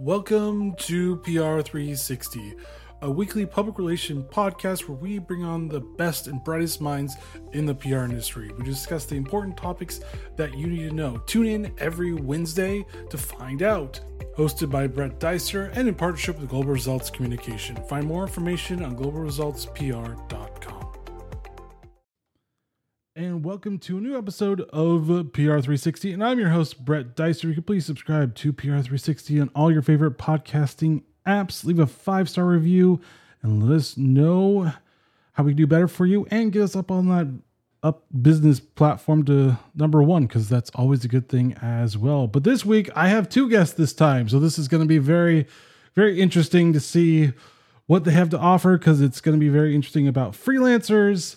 [0.00, 2.56] Welcome to PR360,
[3.02, 7.16] a weekly public relation podcast where we bring on the best and brightest minds
[7.52, 8.50] in the PR industry.
[8.58, 10.00] We discuss the important topics
[10.34, 11.18] that you need to know.
[11.26, 14.00] Tune in every Wednesday to find out.
[14.36, 17.76] Hosted by Brett Dicer and in partnership with Global Results Communication.
[17.88, 20.83] Find more information on globalresultspr.com
[23.16, 26.12] and welcome to a new episode of PR360.
[26.12, 27.46] And I'm your host, Brett Dicer.
[27.46, 31.64] You can please subscribe to PR360 on all your favorite podcasting apps.
[31.64, 33.00] Leave a five star review
[33.40, 34.72] and let us know
[35.32, 37.28] how we can do better for you and get us up on that
[37.84, 42.26] up business platform to number one because that's always a good thing as well.
[42.26, 44.98] But this week I have two guests this time, so this is going to be
[44.98, 45.46] very,
[45.94, 47.32] very interesting to see
[47.86, 51.36] what they have to offer because it's going to be very interesting about freelancers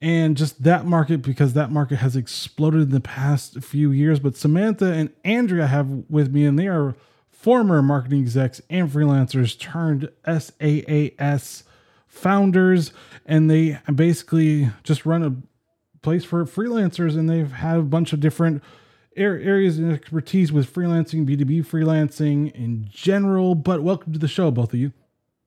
[0.00, 4.20] and just that market because that market has exploded in the past few years.
[4.20, 6.94] But Samantha and Andrea have with me, and they are
[7.30, 11.64] former marketing execs and freelancers turned SaaS
[12.06, 12.92] founders,
[13.26, 15.36] and they basically just run a
[16.02, 18.62] place for freelancers, and they've had a bunch of different
[19.16, 23.56] areas and expertise with freelancing, B2B freelancing in general.
[23.56, 24.92] But welcome to the show, both of you.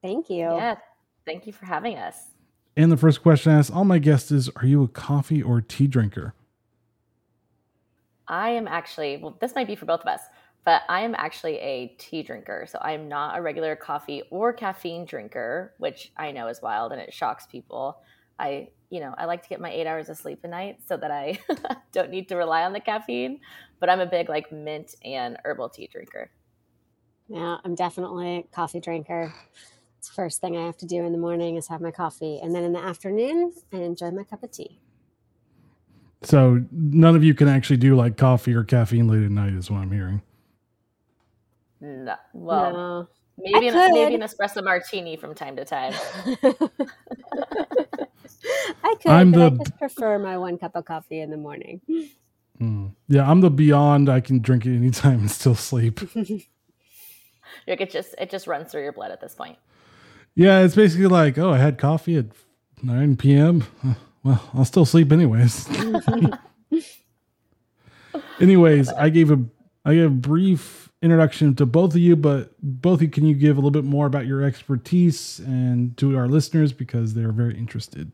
[0.02, 0.40] Thank you.
[0.40, 0.76] Yeah,
[1.26, 2.31] thank you for having us.
[2.78, 5.62] And the first question I ask all my guests is Are you a coffee or
[5.62, 6.34] tea drinker?
[8.28, 10.22] I am actually, well, this might be for both of us,
[10.64, 12.66] but I am actually a tea drinker.
[12.66, 16.94] So I am not a regular coffee or caffeine drinker, which I know is wild
[16.94, 17.98] and it shocks people.
[18.40, 20.96] I, you know, I like to get my eight hours of sleep a night so
[20.96, 21.40] that I
[21.92, 23.42] don't need to rely on the caffeine.
[23.82, 26.32] But I'm a big like mint and herbal tea drinker.
[27.28, 29.34] Yeah, I'm definitely a coffee drinker.
[30.02, 32.40] It's the first thing I have to do in the morning is have my coffee.
[32.42, 34.80] And then in the afternoon, I enjoy my cup of tea.
[36.24, 39.70] So none of you can actually do like coffee or caffeine late at night, is
[39.70, 40.24] what I'm hearing.
[41.82, 42.16] No.
[42.34, 43.08] Well, no.
[43.38, 45.94] maybe an, maybe an espresso martini from time to time.
[48.84, 51.80] I could, I'm the, I just prefer my one cup of coffee in the morning.
[52.60, 54.10] Mm, yeah, I'm the beyond.
[54.10, 56.02] I can drink it anytime and still sleep.
[56.16, 56.42] like
[57.68, 59.60] it just it just runs through your blood at this point.
[60.36, 62.28] Yeah, it's basically like, oh, I had coffee at
[62.82, 63.66] 9 p.m.
[64.24, 65.68] Well, I'll still sleep anyways.
[68.40, 69.44] anyways, I gave a
[69.84, 73.34] I gave a brief introduction to both of you, but both of you, can you
[73.34, 77.58] give a little bit more about your expertise and to our listeners because they're very
[77.58, 78.12] interested?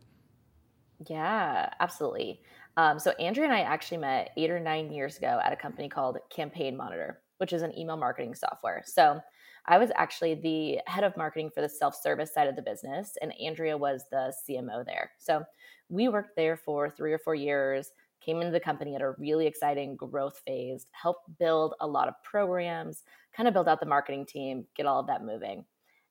[1.09, 2.39] Yeah, absolutely.
[2.77, 5.89] Um, so Andrea and I actually met eight or nine years ago at a company
[5.89, 8.83] called Campaign Monitor, which is an email marketing software.
[8.85, 9.22] So
[9.67, 13.17] I was actually the head of marketing for the self service side of the business,
[13.22, 15.11] and Andrea was the CMO there.
[15.17, 15.44] So
[15.89, 17.91] we worked there for three or four years,
[18.22, 22.22] came into the company at a really exciting growth phase, helped build a lot of
[22.23, 23.03] programs,
[23.35, 25.66] kind of build out the marketing team, get all of that moving.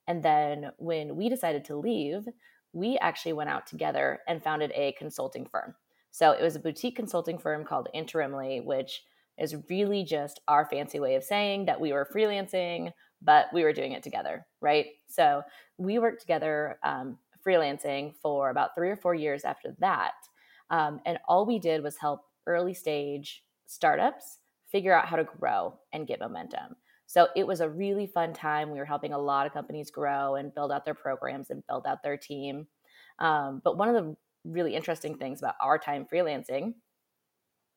[0.06, 2.28] And then when we decided to leave,
[2.72, 5.74] we actually went out together and founded a consulting firm.
[6.10, 9.02] So it was a boutique consulting firm called Interimly, which
[9.38, 13.72] is really just our fancy way of saying that we were freelancing but we were
[13.72, 14.86] doing it together, right?
[15.08, 15.42] So
[15.78, 20.14] we worked together um, freelancing for about three or four years after that.
[20.70, 24.38] Um, and all we did was help early stage startups
[24.70, 26.76] figure out how to grow and get momentum.
[27.06, 28.70] So it was a really fun time.
[28.70, 31.86] We were helping a lot of companies grow and build out their programs and build
[31.86, 32.66] out their team.
[33.20, 36.74] Um, but one of the really interesting things about our time freelancing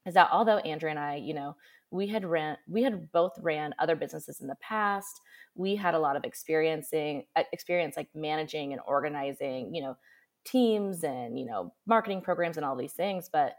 [0.10, 1.56] is that although Andrea and I, you know,
[1.92, 5.22] we had ran we had both ran other businesses in the past
[5.56, 9.98] we had a lot of experiencing uh, experience like managing and organizing you know
[10.46, 13.56] teams and you know marketing programs and all these things but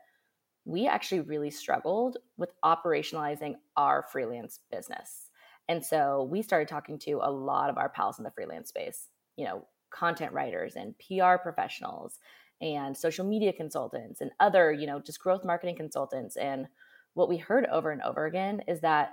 [0.65, 5.31] we actually really struggled with operationalizing our freelance business
[5.69, 9.09] and so we started talking to a lot of our pals in the freelance space
[9.37, 12.19] you know content writers and pr professionals
[12.61, 16.67] and social media consultants and other you know just growth marketing consultants and
[17.15, 19.11] what we heard over and over again is that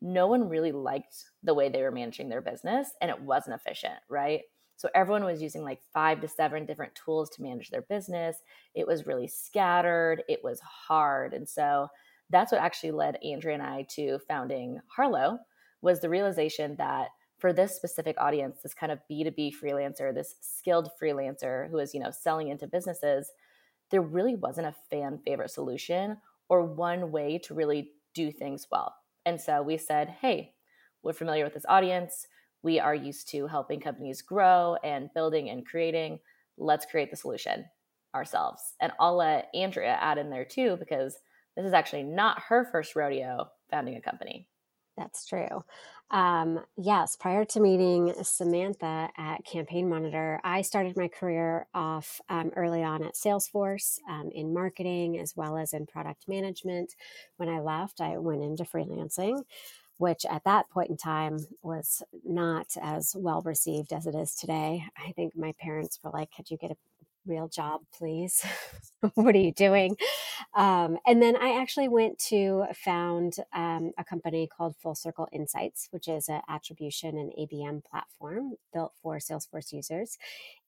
[0.00, 3.98] no one really liked the way they were managing their business and it wasn't efficient,
[4.08, 4.42] right?
[4.76, 8.36] So everyone was using like five to seven different tools to manage their business.
[8.74, 11.32] It was really scattered, it was hard.
[11.32, 11.88] And so
[12.30, 15.38] that's what actually led Andrea and I to founding Harlow
[15.80, 17.08] was the realization that
[17.44, 22.00] for this specific audience, this kind of B2B freelancer, this skilled freelancer who is, you
[22.00, 23.30] know, selling into businesses,
[23.90, 26.16] there really wasn't a fan favorite solution
[26.48, 28.94] or one way to really do things well.
[29.26, 30.54] And so we said, hey,
[31.02, 32.26] we're familiar with this audience.
[32.62, 36.20] We are used to helping companies grow and building and creating.
[36.56, 37.66] Let's create the solution
[38.14, 38.72] ourselves.
[38.80, 41.18] And I'll let Andrea add in there too, because
[41.58, 44.48] this is actually not her first rodeo founding a company.
[44.96, 45.64] That's true.
[46.10, 52.52] Um, yes, prior to meeting Samantha at Campaign Monitor, I started my career off um,
[52.54, 56.94] early on at Salesforce um, in marketing as well as in product management.
[57.36, 59.42] When I left, I went into freelancing,
[59.98, 64.84] which at that point in time was not as well received as it is today.
[64.96, 66.76] I think my parents were like, Could you get a
[67.26, 68.44] real job, please?
[69.14, 69.96] what are you doing?
[70.54, 75.88] Um, and then I actually went to found um, a company called Full Circle Insights,
[75.90, 80.18] which is an attribution and ABM platform built for Salesforce users.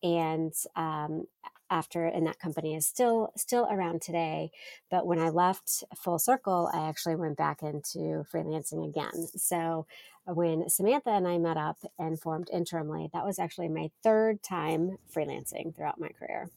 [0.03, 1.27] And um,
[1.71, 4.51] after, and that company is still still around today.
[4.91, 9.29] But when I left Full Circle, I actually went back into freelancing again.
[9.37, 9.87] So
[10.29, 14.43] uh, when Samantha and I met up and formed Interimly, that was actually my third
[14.43, 16.51] time freelancing throughout my career.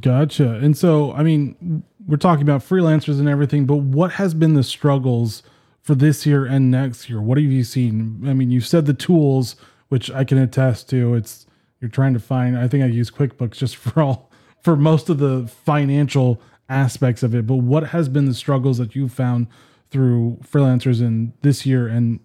[0.00, 0.50] Gotcha.
[0.50, 4.62] And so, I mean, we're talking about freelancers and everything, but what has been the
[4.62, 5.42] struggles
[5.82, 7.20] for this year and next year?
[7.20, 8.22] What have you seen?
[8.26, 9.56] I mean, you've said the tools,
[9.88, 11.14] which I can attest to.
[11.16, 11.46] It's
[11.82, 12.56] you're trying to find.
[12.56, 14.30] I think I use QuickBooks just for all
[14.62, 17.46] for most of the financial aspects of it.
[17.46, 19.48] But what has been the struggles that you've found
[19.90, 22.20] through freelancers in this year and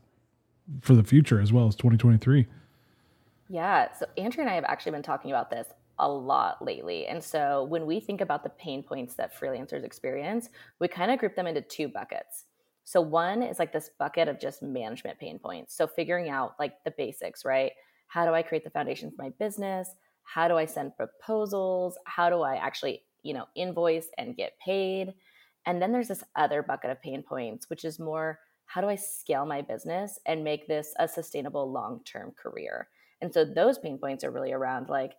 [0.82, 2.46] for the future as well as 2023?
[3.50, 3.92] Yeah.
[3.94, 5.68] So Andrea and I have actually been talking about this
[6.00, 7.08] a lot lately.
[7.08, 10.50] And so when we think about the pain points that freelancers experience,
[10.80, 12.46] we kind of group them into two buckets.
[12.84, 15.74] So one is like this bucket of just management pain points.
[15.76, 17.72] So figuring out like the basics, right?
[18.08, 19.90] How do I create the foundation for my business?
[20.24, 21.98] How do I send proposals?
[22.06, 25.14] How do I actually, you know, invoice and get paid?
[25.66, 28.96] And then there's this other bucket of pain points, which is more how do I
[28.96, 32.90] scale my business and make this a sustainable long term career?
[33.22, 35.14] And so those pain points are really around like,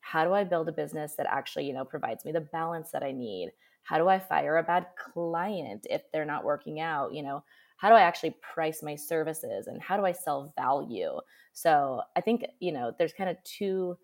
[0.00, 3.02] how do I build a business that actually, you know, provides me the balance that
[3.02, 3.50] I need?
[3.82, 7.12] How do I fire a bad client if they're not working out?
[7.12, 7.44] You know,
[7.82, 11.18] how do I actually price my services and how do I sell value?
[11.52, 13.98] So I think, you know, there's kind of two,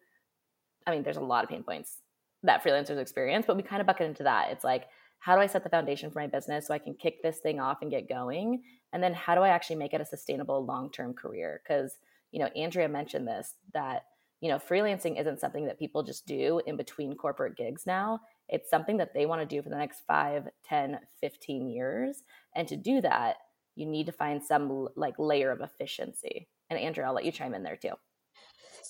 [0.84, 1.98] I mean, there's a lot of pain points
[2.42, 4.50] that freelancers experience, but we kind of bucket into that.
[4.50, 4.86] It's like,
[5.20, 7.60] how do I set the foundation for my business so I can kick this thing
[7.60, 8.64] off and get going?
[8.92, 11.60] And then how do I actually make it a sustainable long term career?
[11.62, 11.98] Because,
[12.32, 14.06] you know, Andrea mentioned this that,
[14.40, 18.18] you know, freelancing isn't something that people just do in between corporate gigs now.
[18.48, 22.24] It's something that they want to do for the next 5, 10, 15 years.
[22.56, 23.36] And to do that,
[23.78, 26.48] you need to find some like layer of efficiency.
[26.70, 27.92] And Andrea, I'll let you chime in there too.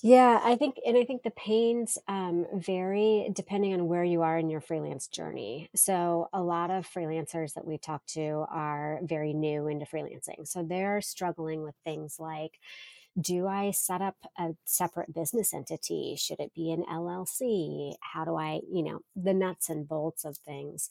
[0.02, 4.38] Yeah, I think, and I think the pains um, vary depending on where you are
[4.38, 5.70] in your freelance journey.
[5.74, 10.46] So, a lot of freelancers that we talk to are very new into freelancing.
[10.46, 12.60] So, they're struggling with things like,
[13.20, 16.14] do I set up a separate business entity?
[16.16, 17.94] Should it be an LLC?
[18.00, 20.88] How do I, you know, the nuts and bolts of things?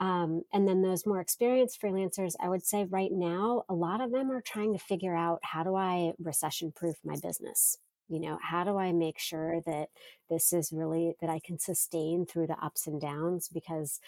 [0.00, 4.10] Um, and then those more experienced freelancers, I would say right now, a lot of
[4.10, 7.76] them are trying to figure out how do I recession proof my business?
[8.10, 9.88] you know how do i make sure that
[10.28, 14.00] this is really that i can sustain through the ups and downs because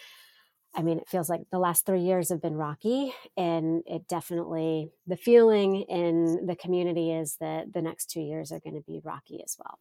[0.75, 4.91] i mean it feels like the last three years have been rocky and it definitely
[5.07, 8.99] the feeling in the community is that the next two years are going to be
[9.03, 9.79] rocky as well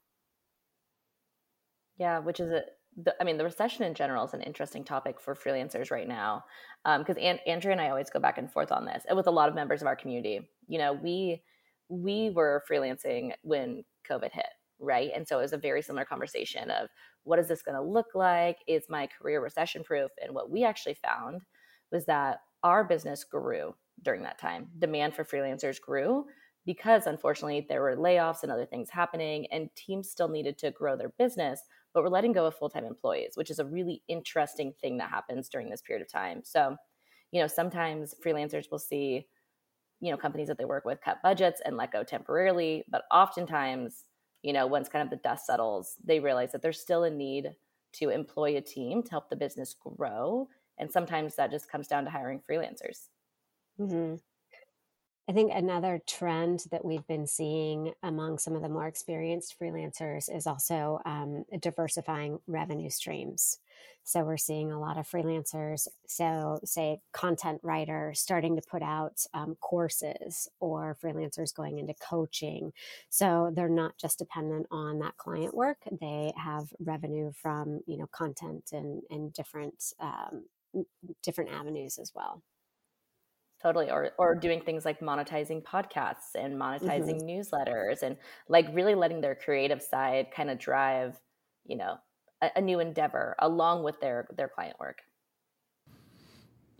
[1.98, 2.62] yeah which is a
[2.96, 6.44] the, I mean, the recession in general is an interesting topic for freelancers right now,
[6.84, 9.30] because um, Andrea and I always go back and forth on this, and with a
[9.30, 10.48] lot of members of our community.
[10.68, 11.42] You know, we
[11.88, 14.46] we were freelancing when COVID hit,
[14.78, 15.10] right?
[15.14, 16.88] And so it was a very similar conversation of
[17.24, 18.58] what is this going to look like?
[18.67, 20.10] Is my career recession proof?
[20.22, 21.43] And what we actually found
[21.90, 24.69] was that our business grew during that time.
[24.78, 26.24] Demand for freelancers grew
[26.64, 30.96] because unfortunately there were layoffs and other things happening, and teams still needed to grow
[30.96, 31.60] their business,
[31.94, 35.11] but we're letting go of full time employees, which is a really interesting thing that
[35.11, 36.43] happens during this period of time.
[36.44, 36.77] So,
[37.31, 39.27] you know, sometimes freelancers will see
[40.03, 44.05] you know companies that they work with cut budgets and let go temporarily but oftentimes
[44.43, 47.55] you know once kind of the dust settles they realize that there's still a need
[47.93, 52.05] to employ a team to help the business grow and sometimes that just comes down
[52.05, 53.08] to hiring freelancers
[53.81, 54.17] mm-hmm.
[55.29, 60.34] I think another trend that we've been seeing among some of the more experienced freelancers
[60.34, 63.60] is also um, diversifying revenue streams.
[64.02, 69.24] So we're seeing a lot of freelancers, so say content writers starting to put out
[69.32, 72.72] um, courses or freelancers going into coaching.
[73.08, 78.08] So they're not just dependent on that client work; they have revenue from you know
[78.08, 80.46] content and and different um,
[81.22, 82.43] different avenues as well
[83.62, 87.28] totally or or doing things like monetizing podcasts and monetizing mm-hmm.
[87.28, 88.16] newsletters and
[88.48, 91.19] like really letting their creative side kind of drive
[91.64, 91.96] you know
[92.42, 94.98] a, a, new endeavor along with their their client work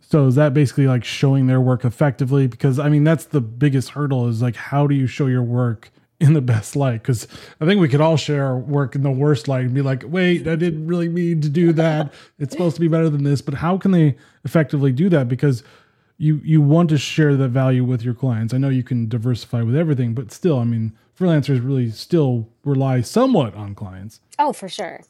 [0.01, 2.47] So is that basically like showing their work effectively?
[2.47, 5.91] Because I mean, that's the biggest hurdle is like, how do you show your work
[6.19, 7.01] in the best light?
[7.01, 7.27] Because
[7.61, 10.03] I think we could all share our work in the worst light and be like,
[10.05, 12.13] wait, I didn't really mean to do that.
[12.37, 13.41] It's supposed to be better than this.
[13.41, 15.29] But how can they effectively do that?
[15.29, 15.63] Because
[16.17, 18.53] you you want to share that value with your clients.
[18.53, 23.01] I know you can diversify with everything, but still, I mean, freelancers really still rely
[23.01, 24.19] somewhat on clients.
[24.39, 25.01] Oh, for sure.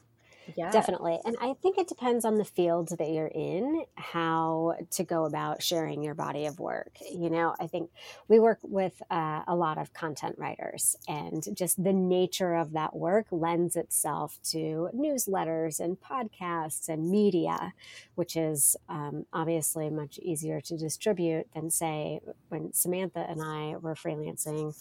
[0.56, 0.70] Yeah.
[0.70, 1.18] Definitely.
[1.24, 5.62] And I think it depends on the field that you're in, how to go about
[5.62, 6.98] sharing your body of work.
[7.10, 7.90] You know, I think
[8.28, 12.94] we work with uh, a lot of content writers, and just the nature of that
[12.94, 17.72] work lends itself to newsletters and podcasts and media,
[18.14, 23.94] which is um, obviously much easier to distribute than, say, when Samantha and I were
[23.94, 24.74] freelancing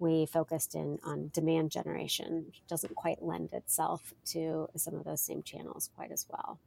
[0.00, 5.20] we focused in on demand generation which doesn't quite lend itself to some of those
[5.20, 6.58] same channels quite as well.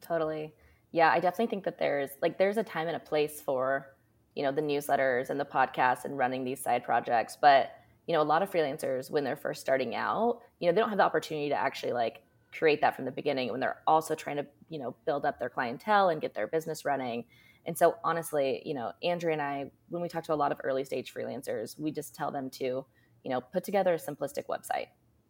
[0.00, 0.54] Totally.
[0.92, 3.94] Yeah i definitely think that there's like there's a time and a place for
[4.34, 7.72] you know the newsletters and the podcasts and running these side projects but
[8.06, 10.88] you know a lot of freelancers when they're first starting out you know they don't
[10.88, 14.36] have the opportunity to actually like create that from the beginning when they're also trying
[14.36, 17.24] to you know build up their clientele and get their business running
[17.66, 20.60] and so honestly, you know, Andrea and I, when we talk to a lot of
[20.64, 24.86] early stage freelancers, we just tell them to, you know, put together a simplistic website,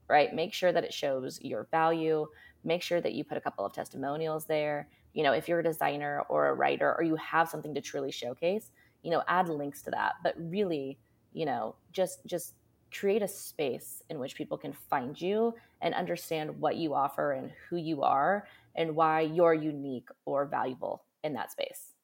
[0.08, 0.34] right?
[0.34, 2.26] Make sure that it shows your value.
[2.64, 4.88] Make sure that you put a couple of testimonials there.
[5.12, 8.12] You know, if you're a designer or a writer or you have something to truly
[8.12, 8.70] showcase,
[9.02, 10.14] you know, add links to that.
[10.22, 10.99] But really,
[11.32, 12.54] you know, just just
[12.92, 17.50] create a space in which people can find you and understand what you offer and
[17.68, 21.94] who you are and why you're unique or valuable in that space.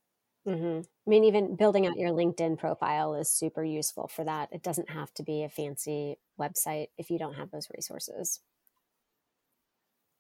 [0.46, 0.80] Mm-hmm.
[0.80, 4.48] I mean, even building out your LinkedIn profile is super useful for that.
[4.52, 8.40] It doesn't have to be a fancy website if you don't have those resources.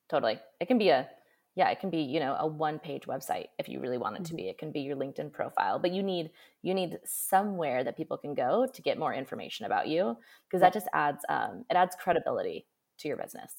[0.08, 0.38] Totally.
[0.60, 1.08] It can be a,
[1.54, 4.24] yeah, it can be, you know, a one page website if you really want it
[4.24, 4.36] to mm-hmm.
[4.36, 4.48] be.
[4.48, 6.30] It can be your LinkedIn profile, but you need,
[6.62, 10.16] you need somewhere that people can go to get more information about you
[10.46, 12.66] because that just adds, um, it adds credibility
[12.98, 13.52] to your business.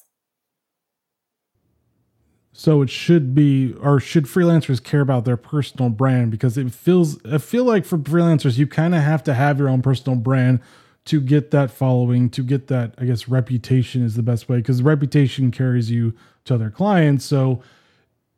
[2.59, 6.31] So it should be, or should freelancers care about their personal brand?
[6.31, 9.69] Because it feels, I feel like for freelancers, you kind of have to have your
[9.69, 10.59] own personal brand
[11.05, 14.81] to get that following, to get that, I guess, reputation is the best way because
[14.81, 17.25] reputation carries you to other clients.
[17.25, 17.61] So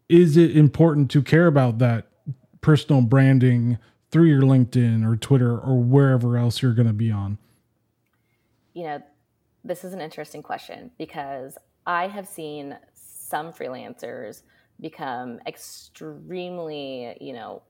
[0.10, 2.08] is it important to care about that
[2.60, 3.78] personal branding
[4.12, 7.38] through your LinkedIn or Twitter or wherever else you're going to be on?
[8.74, 9.04] You know,
[9.64, 11.58] this is an interesting question because
[11.88, 12.78] I have seen
[13.30, 14.42] some freelancers
[14.82, 17.62] become extremely, you know,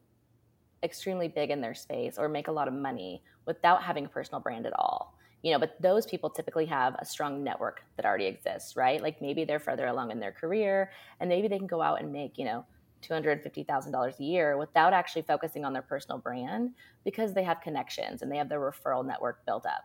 [0.83, 4.39] extremely big in their space or make a lot of money without having a personal
[4.39, 5.15] brand at all.
[5.41, 9.01] You know, but those people typically have a strong network that already exists, right?
[9.01, 12.11] Like maybe they're further along in their career and maybe they can go out and
[12.11, 12.65] make, you know,
[13.01, 16.71] $250,000 a year without actually focusing on their personal brand
[17.05, 19.83] because they have connections and they have their referral network built up.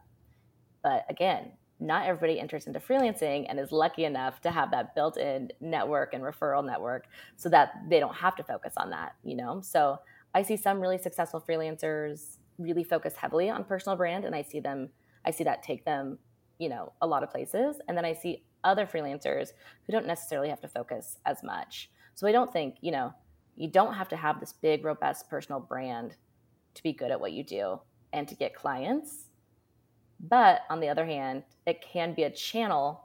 [0.83, 1.53] But again,
[1.85, 6.23] not everybody enters into freelancing and is lucky enough to have that built-in network and
[6.23, 9.61] referral network so that they don't have to focus on that you know?
[9.61, 9.99] So
[10.35, 14.61] i see some really successful freelancers really focus heavily on personal brand and i see
[14.61, 14.89] them
[15.25, 16.19] i see that take them
[16.59, 17.77] you know a lot of places.
[17.89, 19.51] And then i see other freelancers
[19.85, 21.91] who don't necessarily have to focus as much.
[22.15, 23.13] So i don't think you know
[23.57, 26.17] you don't have to have this big robust personal brand
[26.75, 27.79] to be good at what you do
[28.13, 29.27] and to get clients
[30.21, 33.05] but on the other hand, it can be a channel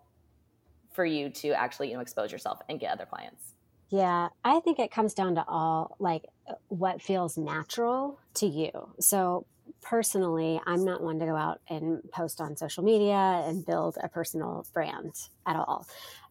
[0.91, 3.53] for you to actually, you know, expose yourself and get other clients.
[3.89, 6.25] Yeah, I think it comes down to all like
[6.67, 8.71] what feels natural to you.
[8.99, 9.45] So
[9.81, 14.07] personally, I'm not one to go out and post on social media and build a
[14.07, 15.13] personal brand
[15.45, 15.87] at all.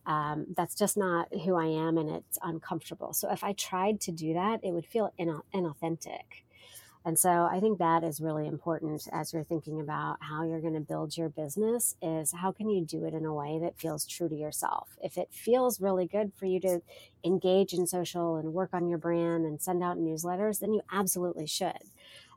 [0.06, 3.12] Um, that's just not who I am and it's uncomfortable.
[3.12, 6.44] So if I tried to do that, it would feel inauthentic.
[7.04, 10.74] And so I think that is really important as you're thinking about how you're going
[10.74, 14.04] to build your business is how can you do it in a way that feels
[14.04, 14.90] true to yourself?
[15.02, 16.82] If it feels really good for you to
[17.24, 21.46] engage in social and work on your brand and send out newsletters, then you absolutely
[21.46, 21.78] should.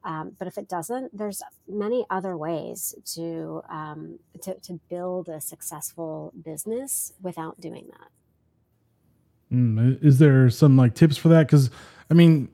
[0.03, 5.39] Um, but if it doesn't, there's many other ways to, um, to to build a
[5.39, 9.55] successful business without doing that.
[9.55, 11.45] Mm, is there some like tips for that?
[11.45, 11.69] Because
[12.09, 12.49] I mean,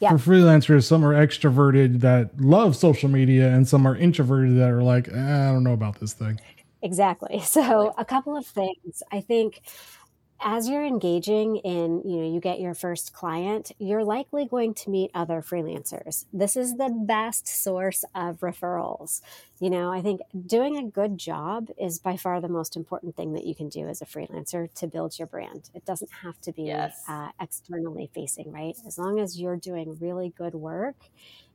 [0.00, 0.16] yeah.
[0.16, 4.82] for freelancers, some are extroverted that love social media, and some are introverted that are
[4.82, 6.40] like, eh, I don't know about this thing.
[6.82, 7.40] Exactly.
[7.44, 9.02] So, a couple of things.
[9.12, 9.60] I think
[10.42, 14.90] as you're engaging in, you know, you get your first client, you're likely going to
[14.90, 16.24] meet other freelancers.
[16.32, 19.20] This is the best source of referrals.
[19.60, 23.34] You know, I think doing a good job is by far the most important thing
[23.34, 25.70] that you can do as a freelancer to build your brand.
[25.74, 27.04] It doesn't have to be yes.
[27.06, 28.76] uh, externally facing, right?
[28.86, 30.96] As long as you're doing really good work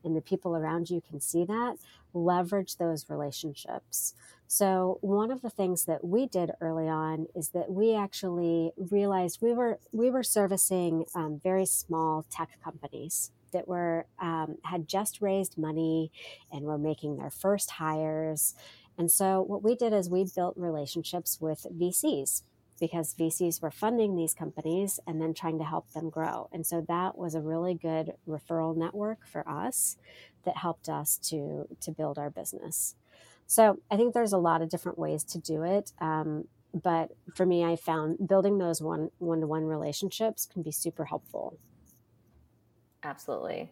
[0.05, 1.77] and the people around you can see that,
[2.13, 4.13] leverage those relationships.
[4.47, 9.41] So one of the things that we did early on is that we actually realized
[9.41, 15.21] we were we were servicing um, very small tech companies that were um, had just
[15.21, 16.11] raised money
[16.51, 18.53] and were making their first hires.
[18.97, 22.43] And so what we did is we built relationships with VCs
[22.79, 26.49] because VCs were funding these companies and then trying to help them grow.
[26.51, 29.97] And so that was a really good referral network for us
[30.43, 32.95] that helped us to to build our business.
[33.47, 35.91] So I think there's a lot of different ways to do it.
[35.99, 40.71] Um, but for me, I found building those one one to one relationships can be
[40.71, 41.57] super helpful.
[43.03, 43.71] Absolutely.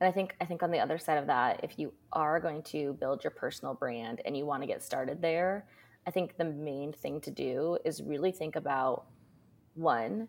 [0.00, 2.62] And I think I think on the other side of that, if you are going
[2.64, 5.66] to build your personal brand and you want to get started there,
[6.06, 9.06] I think the main thing to do is really think about
[9.74, 10.28] one,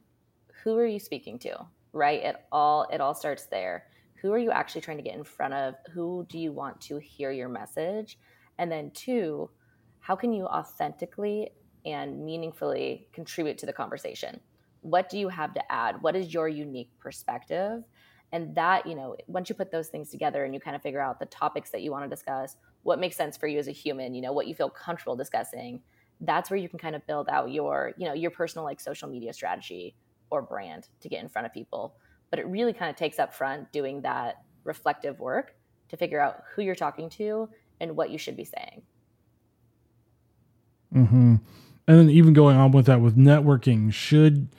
[0.64, 1.66] who are you speaking to?
[1.94, 2.24] Right?
[2.24, 3.86] It all it all starts there.
[4.22, 5.76] Who are you actually trying to get in front of?
[5.94, 8.18] Who do you want to hear your message?
[8.58, 9.50] And then, two,
[10.00, 11.50] how can you authentically
[11.86, 14.40] and meaningfully contribute to the conversation?
[14.82, 16.02] What do you have to add?
[16.02, 17.84] What is your unique perspective?
[18.32, 21.02] And that, you know, once you put those things together and you kind of figure
[21.02, 22.56] out the topics that you want to discuss,
[22.86, 25.82] what makes sense for you as a human, you know, what you feel comfortable discussing,
[26.22, 29.10] that's where you can kind of build out your, you know, your personal like social
[29.10, 29.96] media strategy
[30.30, 31.96] or brand to get in front of people.
[32.30, 35.56] But it really kind of takes up front doing that reflective work
[35.90, 37.50] to figure out who you're talking to
[37.82, 38.84] and what you should be saying.
[40.94, 41.36] Mm-hmm.
[41.88, 44.50] And then even going on with that with networking, should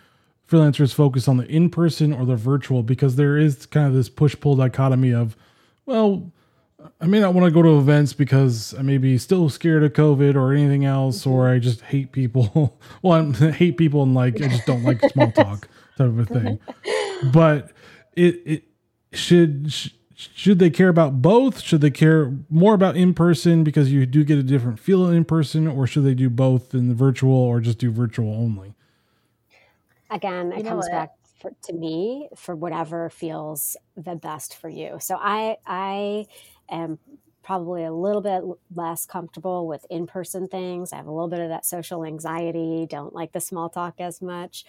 [0.50, 2.82] freelancers focus on the in-person or the virtual?
[2.82, 5.36] Because there is kind of this push-pull dichotomy of,
[5.86, 6.32] well,
[7.00, 9.92] I may not want to go to events because I may be still scared of
[9.92, 12.78] COVID or anything else, or I just hate people.
[13.02, 16.24] well, I hate people and like I just don't like small talk type of a
[16.24, 16.58] thing.
[17.32, 17.72] But
[18.14, 18.64] it it
[19.12, 19.72] should
[20.16, 21.60] should they care about both?
[21.60, 25.24] Should they care more about in person because you do get a different feel in
[25.24, 28.74] person, or should they do both in the virtual or just do virtual only?
[30.10, 34.96] Again, it comes back for, to me for whatever feels the best for you.
[35.00, 36.26] So I I
[36.70, 36.98] am
[37.42, 38.42] probably a little bit
[38.74, 40.92] less comfortable with in person things.
[40.92, 42.86] I have a little bit of that social anxiety.
[42.90, 44.64] Don't like the small talk as much.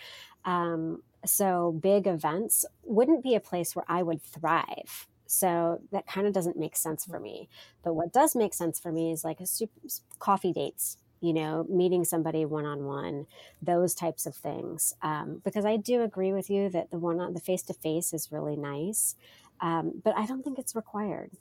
[0.46, 6.26] Um, so big events wouldn't be a place where I would thrive so that kind
[6.26, 7.50] of doesn't make sense for me.
[7.84, 9.74] But what does make sense for me is like a super,
[10.20, 13.28] coffee dates, you know, meeting somebody one on one,
[13.62, 14.94] those types of things.
[15.02, 18.14] Um, because I do agree with you that the one on the face to face
[18.14, 19.16] is really nice,
[19.60, 21.32] um, but I don't think it's required.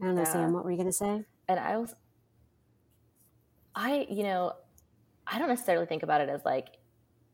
[0.00, 0.32] I don't know, yeah.
[0.32, 0.52] Sam.
[0.52, 1.24] What were you going to say?
[1.48, 1.94] And I was,
[3.74, 4.54] I you know,
[5.26, 6.68] I don't necessarily think about it as like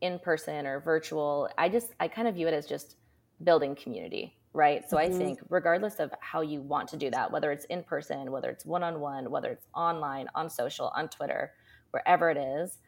[0.01, 1.49] in person or virtual.
[1.57, 2.97] I just I kind of view it as just
[3.43, 5.13] building community right so mm-hmm.
[5.13, 8.49] i think regardless of how you want to do that whether it's in person whether
[8.49, 11.53] it's one-on-one whether it's online on social on twitter
[11.91, 12.79] wherever it is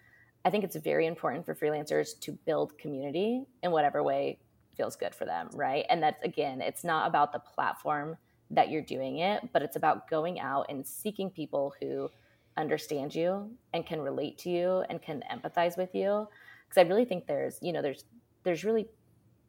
[0.45, 4.39] i think it's very important for freelancers to build community in whatever way
[4.75, 8.17] feels good for them right and that's again it's not about the platform
[8.51, 12.09] that you're doing it but it's about going out and seeking people who
[12.57, 16.27] understand you and can relate to you and can empathize with you
[16.67, 18.03] because i really think there's you know there's
[18.43, 18.87] there's really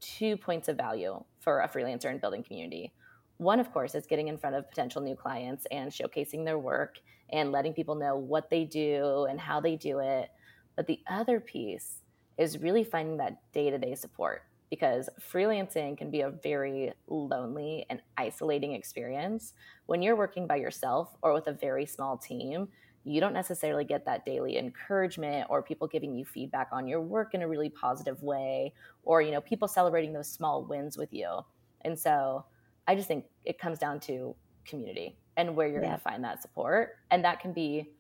[0.00, 2.92] two points of value for a freelancer in building community.
[3.36, 6.98] One, of course, is getting in front of potential new clients and showcasing their work
[7.30, 10.30] and letting people know what they do and how they do it.
[10.76, 12.02] But the other piece
[12.38, 17.84] is really finding that day to day support because freelancing can be a very lonely
[17.90, 19.54] and isolating experience.
[19.86, 22.68] When you're working by yourself or with a very small team,
[23.04, 27.34] you don't necessarily get that daily encouragement or people giving you feedback on your work
[27.34, 28.72] in a really positive way
[29.04, 31.40] or you know people celebrating those small wins with you
[31.82, 32.44] and so
[32.86, 34.34] i just think it comes down to
[34.66, 35.88] community and where you're yeah.
[35.88, 37.90] going to find that support and that can be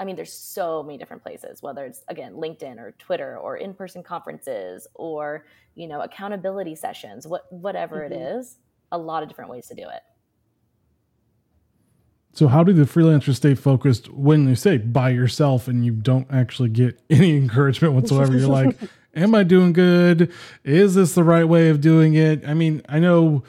[0.00, 4.02] i mean there's so many different places whether it's again linkedin or twitter or in-person
[4.02, 8.12] conferences or you know accountability sessions what whatever mm-hmm.
[8.12, 8.56] it is
[8.90, 10.02] a lot of different ways to do it
[12.32, 16.28] so how do the freelancers stay focused when you say by yourself and you don't
[16.30, 18.36] actually get any encouragement whatsoever?
[18.36, 18.76] You're like,
[19.14, 20.32] am I doing good?
[20.64, 22.46] Is this the right way of doing it?
[22.46, 23.42] I mean, I know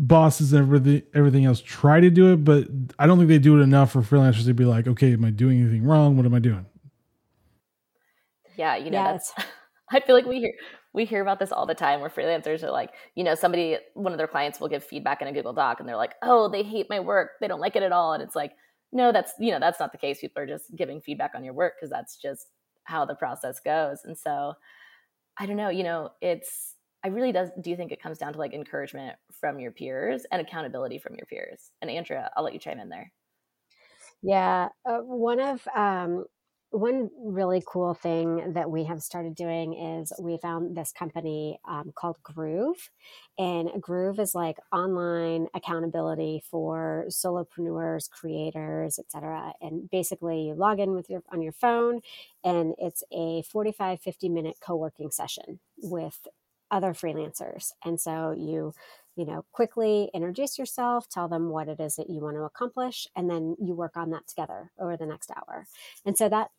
[0.00, 2.66] bosses and everything everything else try to do it, but
[2.98, 5.30] I don't think they do it enough for freelancers to be like, okay, am I
[5.30, 6.16] doing anything wrong?
[6.16, 6.66] What am I doing?
[8.56, 9.32] Yeah, you know, yeah, that's
[9.92, 10.52] I feel like we hear
[10.92, 14.12] we hear about this all the time where freelancers are like, you know, somebody one
[14.12, 16.62] of their clients will give feedback in a Google Doc and they're like, "Oh, they
[16.62, 17.32] hate my work.
[17.40, 18.52] They don't like it at all." And it's like,
[18.92, 20.20] "No, that's, you know, that's not the case.
[20.20, 22.48] People are just giving feedback on your work because that's just
[22.84, 24.54] how the process goes." And so
[25.38, 28.32] I don't know, you know, it's I really does do you think it comes down
[28.34, 31.70] to like encouragement from your peers and accountability from your peers?
[31.80, 33.12] And Andrea, I'll let you chime in there.
[34.22, 36.26] Yeah, uh, one of um,
[36.72, 41.90] one really cool thing that we have started doing is we found this company um,
[41.94, 42.90] called Groove,
[43.38, 49.54] and Groove is like online accountability for solopreneurs, creators, etc.
[49.60, 52.02] And basically, you log in with your on your phone,
[52.44, 56.28] and it's a 45, 50 minute co working session with
[56.70, 57.72] other freelancers.
[57.84, 58.72] And so you
[59.16, 63.06] you know, quickly introduce yourself, tell them what it is that you want to accomplish,
[63.14, 65.66] and then you work on that together over the next hour.
[66.06, 66.50] And so that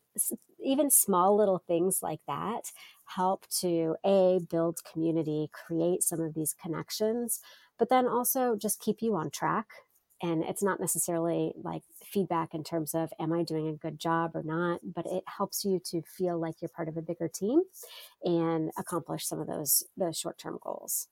[0.63, 2.71] even small little things like that
[3.05, 7.39] help to a build community create some of these connections
[7.79, 9.67] but then also just keep you on track
[10.21, 14.31] and it's not necessarily like feedback in terms of am i doing a good job
[14.35, 17.61] or not but it helps you to feel like you're part of a bigger team
[18.23, 21.07] and accomplish some of those those short-term goals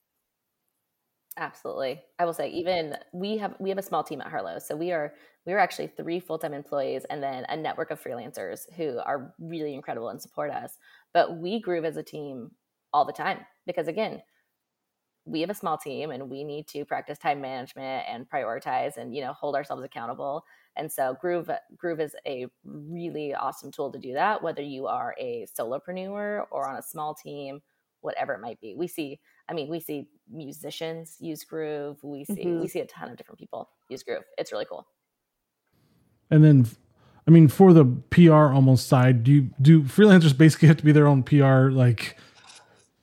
[1.39, 2.01] Absolutely.
[2.19, 4.59] I will say even we have we have a small team at Harlow.
[4.59, 5.13] So we are
[5.45, 9.73] we are actually three full-time employees and then a network of freelancers who are really
[9.73, 10.77] incredible and support us.
[11.13, 12.51] But we groove as a team
[12.91, 14.21] all the time because again,
[15.29, 19.15] we have a small team and we need to practice time management and prioritize and
[19.15, 20.43] you know hold ourselves accountable.
[20.75, 25.15] And so Groove Groove is a really awesome tool to do that whether you are
[25.19, 27.61] a solopreneur or on a small team,
[28.01, 28.75] whatever it might be.
[28.75, 31.97] We see I mean, we see musicians use Groove.
[32.03, 32.61] We see mm-hmm.
[32.61, 34.23] we see a ton of different people use Groove.
[34.37, 34.87] It's really cool.
[36.31, 36.67] And then,
[37.27, 40.91] I mean, for the PR almost side, do you, do freelancers basically have to be
[40.91, 42.17] their own PR like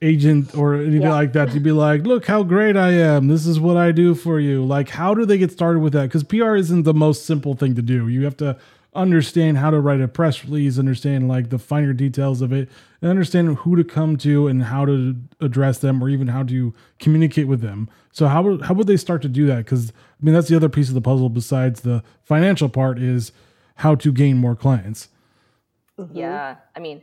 [0.02, 1.10] agent or anything yeah.
[1.10, 3.28] like that to be like, look how great I am.
[3.28, 4.64] This is what I do for you.
[4.64, 6.04] Like, how do they get started with that?
[6.04, 8.08] Because PR isn't the most simple thing to do.
[8.08, 8.58] You have to
[8.94, 12.68] understand how to write a press release, understand like the finer details of it,
[13.00, 16.74] and understand who to come to and how to address them, or even how to
[16.98, 17.88] communicate with them.
[18.12, 19.64] So how would how would they start to do that?
[19.64, 23.32] Because I mean that's the other piece of the puzzle besides the financial part is
[23.76, 25.08] how to gain more clients.
[25.98, 26.16] Mm-hmm.
[26.16, 27.02] Yeah, I mean,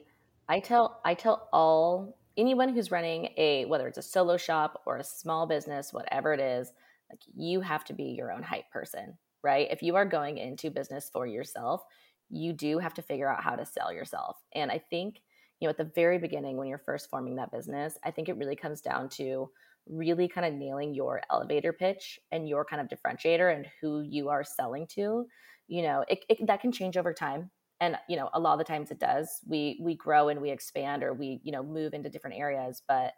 [0.49, 4.97] I tell I tell all anyone who's running a whether it's a solo shop or
[4.97, 6.71] a small business, whatever it is,
[7.09, 9.67] like you have to be your own hype person right?
[9.69, 11.83] If you are going into business for yourself,
[12.29, 14.37] you do have to figure out how to sell yourself.
[14.55, 15.19] And I think,
[15.59, 18.37] you know, at the very beginning when you're first forming that business, I think it
[18.37, 19.49] really comes down to
[19.87, 24.29] really kind of nailing your elevator pitch and your kind of differentiator and who you
[24.29, 25.25] are selling to.
[25.67, 27.51] You know, it, it that can change over time
[27.83, 29.41] and you know a lot of the times it does.
[29.45, 33.13] We we grow and we expand or we you know move into different areas but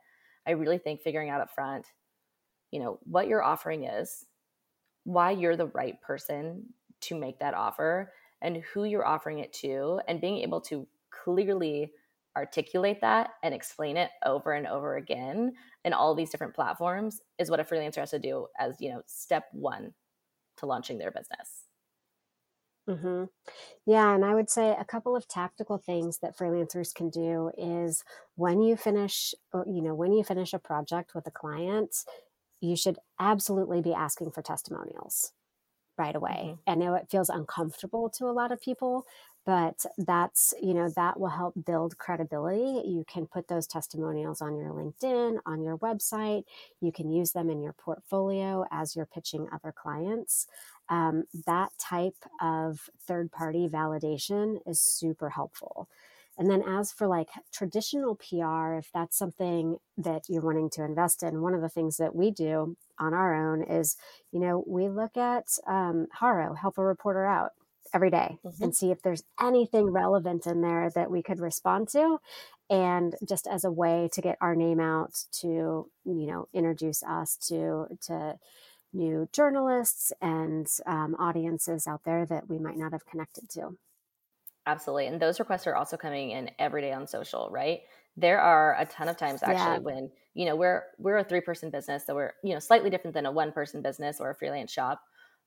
[0.48, 1.86] i really think figuring out up front
[2.72, 4.26] you know what your offering is
[5.04, 6.66] why you're the right person
[7.02, 11.92] to make that offer and who you're offering it to and being able to clearly
[12.36, 15.54] articulate that and explain it over and over again
[15.86, 19.02] in all these different platforms is what a freelancer has to do as you know
[19.06, 19.94] step one
[20.58, 21.66] to launching their business
[22.88, 23.26] mm-hmm.
[23.86, 28.04] yeah and i would say a couple of tactical things that freelancers can do is
[28.36, 29.34] when you finish
[29.66, 31.96] you know when you finish a project with a client
[32.62, 35.34] you should absolutely be asking for testimonials
[35.98, 36.42] right away.
[36.46, 36.70] Mm-hmm.
[36.70, 39.06] I know it feels uncomfortable to a lot of people,
[39.46, 42.88] but that's, you know, that will help build credibility.
[42.88, 46.46] You can put those testimonials on your LinkedIn, on your website.
[46.82, 50.48] You can use them in your portfolio as you're pitching other clients.
[50.90, 55.90] Um, that type of third party validation is super helpful.
[56.38, 61.24] And then, as for like traditional PR, if that's something that you're wanting to invest
[61.24, 63.96] in, one of the things that we do on our own is,
[64.32, 67.52] you know, we look at um, Haro, help a reporter out
[67.96, 68.64] every day mm-hmm.
[68.64, 72.20] and see if there's anything relevant in there that we could respond to.
[72.70, 77.38] And just as a way to get our name out to, you know, introduce us
[77.48, 78.36] to, to,
[78.96, 83.78] new journalists and um, audiences out there that we might not have connected to.
[84.66, 85.08] Absolutely.
[85.08, 87.82] And those requests are also coming in every day on social, right?
[88.18, 89.78] There are a ton of times actually yeah.
[89.80, 93.26] when, you know, we're we're a three-person business, so we're, you know, slightly different than
[93.26, 95.02] a one-person business or a freelance shop.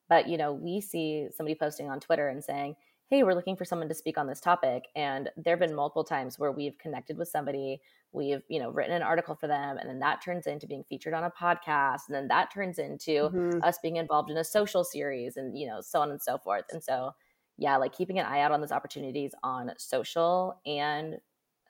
[0.08, 2.76] But, you know, we see somebody posting on Twitter and saying,
[3.10, 4.84] Hey, we're looking for someone to speak on this topic.
[4.94, 7.80] And there have been multiple times where we've connected with somebody,
[8.12, 11.14] we've, you know, written an article for them, and then that turns into being featured
[11.14, 12.00] on a podcast.
[12.08, 13.62] And then that turns into mm-hmm.
[13.62, 16.64] us being involved in a social series and, you know, so on and so forth.
[16.70, 17.14] And so
[17.58, 21.16] yeah, like keeping an eye out on those opportunities on social and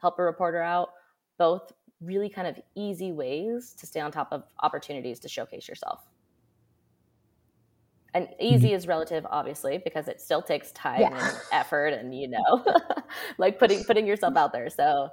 [0.00, 0.90] help a reporter out.
[1.38, 6.06] Both really kind of easy ways to stay on top of opportunities to showcase yourself.
[8.14, 8.76] And easy mm-hmm.
[8.76, 11.28] is relative, obviously, because it still takes time yeah.
[11.28, 12.64] and effort, and you know,
[13.38, 14.70] like putting putting yourself out there.
[14.70, 15.10] So,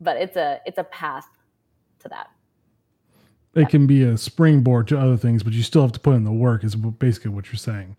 [0.00, 1.28] but it's a it's a path
[2.00, 2.30] to that.
[3.54, 3.66] It yeah.
[3.66, 6.32] can be a springboard to other things, but you still have to put in the
[6.32, 6.64] work.
[6.64, 7.96] Is basically what you're saying.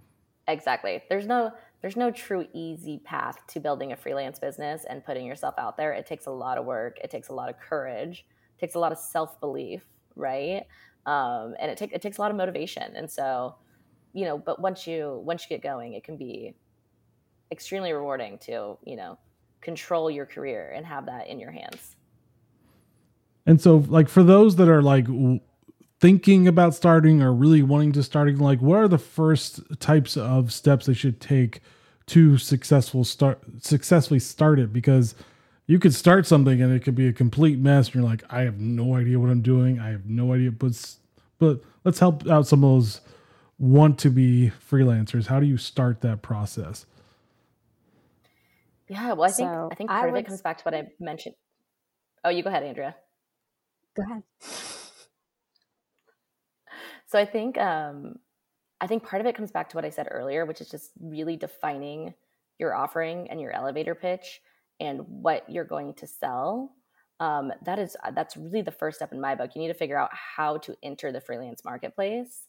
[0.48, 1.04] Exactly.
[1.10, 5.56] There's no there's no true easy path to building a freelance business and putting yourself
[5.58, 5.94] out there.
[5.94, 6.98] It takes a lot of work.
[7.02, 8.26] It takes a lot of courage.
[8.58, 9.84] It takes a lot of self belief,
[10.16, 10.66] right?
[11.06, 12.96] Um, and it takes it takes a lot of motivation.
[12.96, 13.56] And so,
[14.14, 16.56] you know, but once you once you get going, it can be
[17.52, 19.18] extremely rewarding to you know
[19.62, 21.96] control your career and have that in your hands.
[23.46, 25.08] And so, like for those that are like
[26.00, 30.52] thinking about starting or really wanting to starting like what are the first types of
[30.54, 31.62] steps they should take
[32.06, 35.14] to successful start successfully start it because
[35.68, 38.42] you could start something and it could be a complete mess and you're like i
[38.42, 40.96] have no idea what i'm doing i have no idea but
[41.38, 43.02] but let's help out some of those
[43.60, 45.28] want to be freelancers?
[45.28, 46.86] How do you start that process?
[48.88, 50.74] Yeah well i think so i think part I of it comes back to what
[50.74, 51.36] i mentioned.
[52.24, 52.96] Oh you go ahead andrea.
[53.96, 54.24] Go ahead.
[57.10, 58.20] So I think um,
[58.80, 60.92] I think part of it comes back to what I said earlier, which is just
[61.02, 62.14] really defining
[62.60, 64.42] your offering and your elevator pitch
[64.80, 66.72] and what you're going to sell.
[67.20, 69.52] Um, that is that's really the first step in my book.
[69.56, 72.46] You need to figure out how to enter the freelance marketplace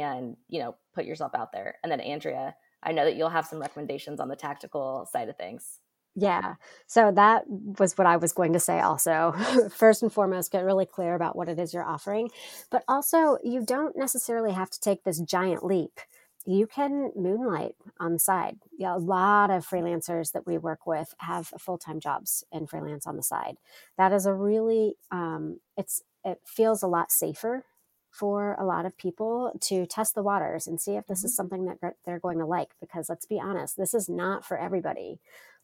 [0.00, 1.76] and you know put yourself out there.
[1.82, 5.36] And then Andrea, I know that you'll have some recommendations on the tactical side of
[5.36, 5.78] things.
[6.14, 6.56] Yeah.
[6.86, 9.34] So that was what I was going to say also.
[9.74, 12.30] First and foremost, get really clear about what it is you're offering.
[12.70, 16.00] But also, you don't necessarily have to take this giant leap.
[16.44, 18.58] You can moonlight on the side.
[18.76, 23.06] Yeah, a lot of freelancers that we work with have full time jobs and freelance
[23.06, 23.56] on the side.
[23.96, 27.64] That is a really, um, it's it feels a lot safer
[28.12, 31.36] for a lot of people to test the waters and see if this is mm-hmm.
[31.36, 32.70] something that they're going to like.
[32.80, 35.18] Because let's be honest, this is not for everybody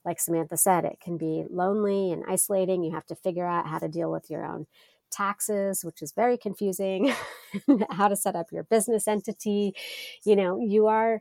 [0.04, 2.82] like Samantha said, it can be lonely and isolating.
[2.82, 4.66] You have to figure out how to deal with your own
[5.10, 7.12] taxes, which is very confusing,
[7.90, 9.74] how to set up your business entity.
[10.24, 11.20] You know, you are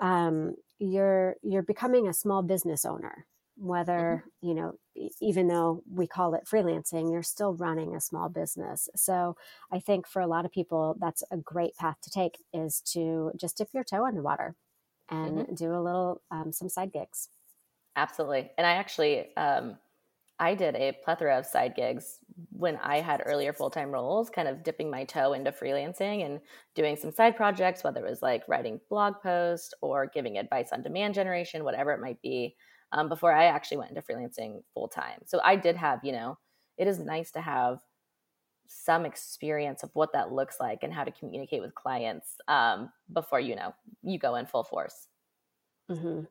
[0.00, 3.26] um, you're you're becoming a small business owner.
[3.56, 4.48] Whether mm-hmm.
[4.48, 4.74] you know,
[5.20, 8.88] even though we call it freelancing, you're still running a small business.
[8.94, 9.36] So
[9.72, 13.32] I think for a lot of people, that's a great path to take is to
[13.36, 14.54] just dip your toe in the water
[15.08, 15.54] and mm-hmm.
[15.54, 17.28] do a little um, some side gigs.
[17.96, 18.50] Absolutely.
[18.58, 19.78] And I actually, um,
[20.38, 22.18] I did a plethora of side gigs
[22.50, 26.40] when I had earlier full time roles, kind of dipping my toe into freelancing and
[26.74, 30.82] doing some side projects, whether it was like writing blog posts or giving advice on
[30.82, 32.54] demand generation, whatever it might be,
[32.96, 35.20] um, before I actually went into freelancing full time.
[35.26, 36.38] So I did have, you know,
[36.78, 37.78] it is nice to have
[38.66, 43.38] some experience of what that looks like and how to communicate with clients um, before,
[43.38, 45.08] you know, you go in full force.
[45.90, 46.22] Mm-hmm.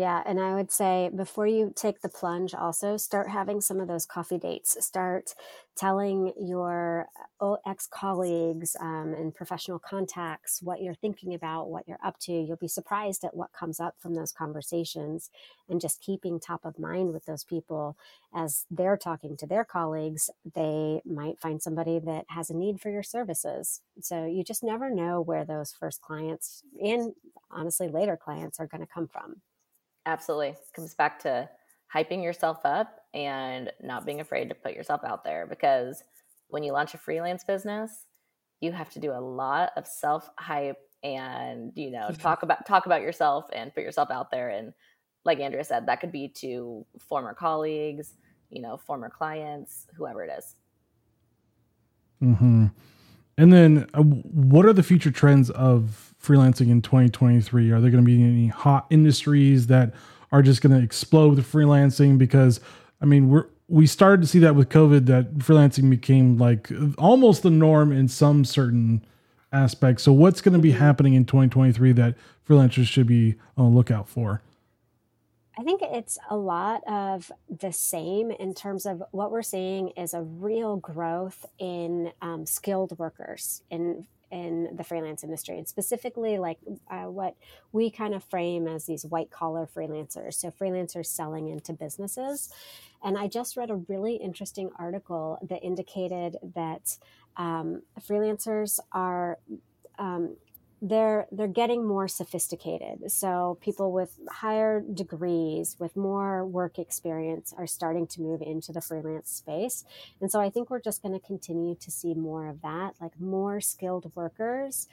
[0.00, 3.88] Yeah, and I would say before you take the plunge, also start having some of
[3.88, 4.82] those coffee dates.
[4.86, 5.34] Start
[5.76, 7.08] telling your
[7.40, 12.32] uh, ex colleagues um, and professional contacts what you're thinking about, what you're up to.
[12.32, 15.30] You'll be surprised at what comes up from those conversations,
[15.68, 17.96] and just keeping top of mind with those people
[18.34, 20.30] as they're talking to their colleagues.
[20.54, 23.82] They might find somebody that has a need for your services.
[24.00, 27.12] So you just never know where those first clients and
[27.50, 29.42] honestly later clients are going to come from.
[30.06, 30.48] Absolutely.
[30.48, 31.48] It comes back to
[31.94, 36.02] hyping yourself up and not being afraid to put yourself out there because
[36.48, 38.06] when you launch a freelance business,
[38.60, 42.86] you have to do a lot of self hype and you know talk about talk
[42.86, 44.74] about yourself and put yourself out there and
[45.24, 48.14] like Andrea said that could be to former colleagues,
[48.50, 50.56] you know, former clients, whoever it is.
[52.22, 52.66] mm-hmm.
[53.36, 57.70] And then uh, what are the future trends of freelancing in 2023?
[57.70, 59.94] Are there going to be any hot industries that
[60.32, 62.18] are just going to explode with freelancing?
[62.18, 62.60] Because
[63.00, 67.44] I mean, we're we started to see that with COVID that freelancing became like almost
[67.44, 69.04] the norm in some certain
[69.52, 70.02] aspects.
[70.02, 72.16] So what's going to be happening in 2023 that
[72.48, 74.42] freelancers should be on the lookout for?
[75.56, 80.14] I think it's a lot of the same in terms of what we're seeing is
[80.14, 86.58] a real growth in um, skilled workers in in the freelance industry and specifically like
[86.90, 87.36] uh, what
[87.72, 92.50] we kind of frame as these white collar freelancers so freelancers selling into businesses.
[93.02, 96.98] And i just read a really interesting article that indicated that
[97.36, 99.38] um, freelancers are
[99.98, 100.36] um,
[100.82, 103.10] they're they're getting more sophisticated.
[103.10, 108.80] So people with higher degrees, with more work experience, are starting to move into the
[108.80, 109.84] freelance space.
[110.20, 113.20] And so I think we're just going to continue to see more of that, like
[113.20, 114.88] more skilled workers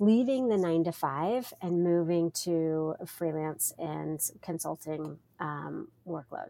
[0.00, 6.48] leaving the nine to five and moving to freelance and consulting um, workload.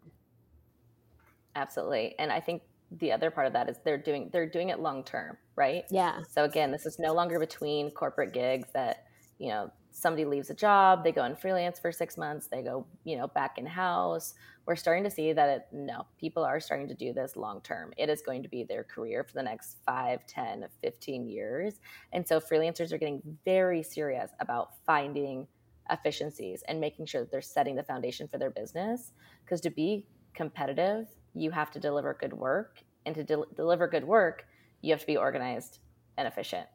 [1.56, 2.62] Absolutely, and I think
[2.98, 5.85] the other part of that is they're doing they're doing it long term, right?
[5.90, 6.22] Yeah.
[6.29, 9.07] So again, this is no longer between corporate gigs that
[9.38, 12.87] you know somebody leaves a job, they go in freelance for six months, they go
[13.05, 14.35] you know back in house.
[14.66, 17.92] We're starting to see that it, no, people are starting to do this long term.
[17.96, 21.81] It is going to be their career for the next 5, 10, 15 years.
[22.12, 25.48] And so freelancers are getting very serious about finding
[25.90, 29.12] efficiencies and making sure that they're setting the foundation for their business.
[29.44, 34.04] Because to be competitive you have to deliver good work and to de- deliver good
[34.04, 34.46] work
[34.82, 35.78] you have to be organized
[36.16, 36.66] and efficient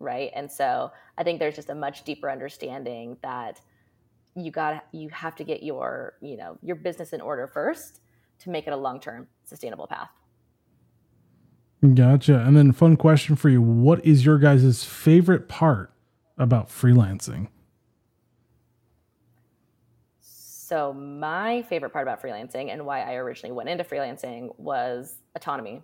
[0.00, 0.30] right?
[0.34, 3.60] And so i think there's just a much deeper understanding that
[4.36, 8.00] you got you have to get your you know your business in order first
[8.40, 10.10] to make it a long-term sustainable path.
[11.94, 12.40] Gotcha.
[12.40, 13.60] And then fun question for you.
[13.60, 15.92] What is your guys' favorite part
[16.38, 17.48] about freelancing
[20.74, 25.82] So, my favorite part about freelancing and why I originally went into freelancing was autonomy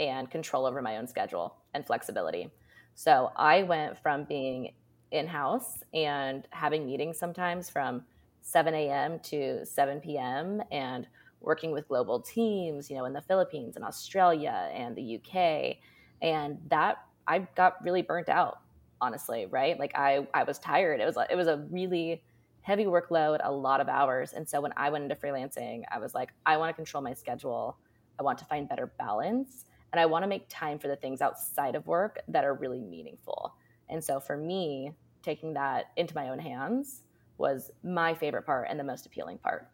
[0.00, 2.50] and control over my own schedule and flexibility.
[2.96, 4.72] So, I went from being
[5.12, 8.02] in house and having meetings sometimes from
[8.40, 9.20] 7 a.m.
[9.20, 10.60] to 7 p.m.
[10.72, 11.06] and
[11.40, 15.76] working with global teams, you know, in the Philippines and Australia and the UK.
[16.20, 16.96] And that
[17.28, 18.58] I got really burnt out,
[19.00, 19.78] honestly, right?
[19.78, 21.00] Like I, I was tired.
[21.00, 22.24] It was, it was a really
[22.62, 24.32] heavy workload, a lot of hours.
[24.32, 27.12] And so when I went into freelancing, I was like, I want to control my
[27.12, 27.76] schedule.
[28.18, 29.64] I want to find better balance.
[29.92, 32.80] And I want to make time for the things outside of work that are really
[32.80, 33.54] meaningful.
[33.88, 37.02] And so for me, taking that into my own hands
[37.36, 39.68] was my favorite part and the most appealing part.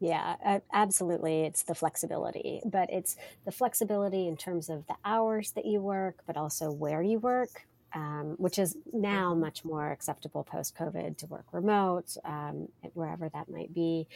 [0.00, 1.42] Yeah, absolutely.
[1.42, 6.22] It's the flexibility, but it's the flexibility in terms of the hours that you work,
[6.26, 9.40] but also where you work, um, which is now mm-hmm.
[9.40, 14.08] much more acceptable post COVID to work remote, um, wherever that might be.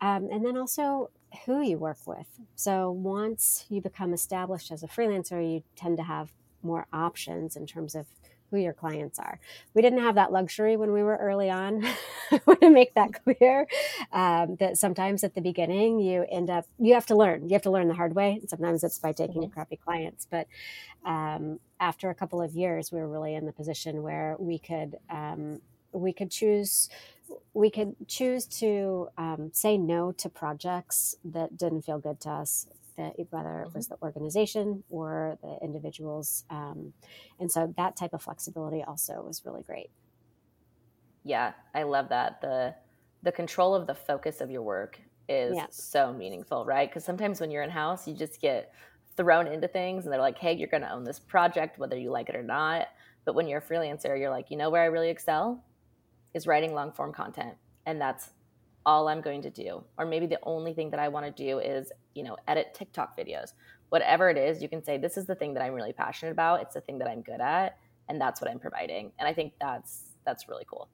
[0.00, 1.10] Um, and then also
[1.44, 2.26] who you work with.
[2.54, 7.66] So once you become established as a freelancer, you tend to have more options in
[7.66, 8.06] terms of
[8.50, 9.38] who your clients are.
[9.74, 11.84] We didn't have that luxury when we were early on.
[12.32, 13.66] I want to make that clear.
[14.12, 17.48] Um, that sometimes at the beginning you end up you have to learn.
[17.48, 18.38] You have to learn the hard way.
[18.40, 19.52] And sometimes it's by taking mm-hmm.
[19.52, 20.26] crappy clients.
[20.30, 20.46] But
[21.04, 24.96] um, after a couple of years, we were really in the position where we could
[25.10, 25.60] um,
[25.92, 26.88] we could choose
[27.54, 32.66] we could choose to um, say no to projects that didn't feel good to us
[32.96, 33.94] the, whether it was mm-hmm.
[33.94, 36.44] the organization or the individuals.
[36.50, 36.92] Um,
[37.38, 39.90] and so that type of flexibility also was really great.
[41.24, 42.40] Yeah, I love that.
[42.40, 42.74] The
[43.22, 46.88] the control of the focus of your work is so meaningful, right?
[46.88, 48.72] Because sometimes when you're in house, you just get
[49.16, 52.10] thrown into things and they're like, hey, you're going to own this project, whether you
[52.10, 52.88] like it or not.
[53.24, 55.64] But when you're a freelancer, you're like, you know where I really excel?
[56.34, 57.54] Is writing long form content.
[57.86, 58.30] And that's
[58.86, 59.84] all I'm going to do.
[59.98, 63.18] Or maybe the only thing that I want to do is, you know, edit TikTok
[63.18, 63.52] videos.
[63.90, 66.62] Whatever it is, you can say, this is the thing that I'm really passionate about.
[66.62, 67.76] It's the thing that I'm good at.
[68.08, 69.12] And that's what I'm providing.
[69.18, 70.88] And I think that's that's really cool.